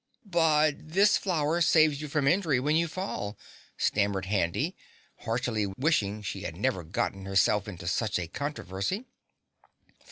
"But 0.25 0.77
this 0.93 1.15
flower 1.15 1.61
saves 1.61 2.01
you 2.01 2.07
from 2.07 2.27
injury 2.27 2.59
when 2.59 2.75
you 2.75 2.87
fall," 2.87 3.37
stammered 3.77 4.25
Handy, 4.25 4.75
heartily 5.25 5.67
wishing 5.77 6.23
she 6.23 6.41
had 6.41 6.57
never 6.57 6.83
got 6.83 7.13
herself 7.13 7.67
into 7.67 7.85
such 7.87 8.17
a 8.17 8.27
controversy. 8.27 9.05